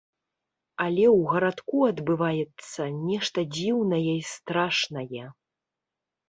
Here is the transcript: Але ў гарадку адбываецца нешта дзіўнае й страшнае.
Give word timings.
Але 0.85 1.01
ў 1.17 1.33
гарадку 1.33 1.77
адбываецца 1.91 2.87
нешта 3.11 3.39
дзіўнае 3.59 4.09
й 4.17 4.21
страшнае. 4.33 5.23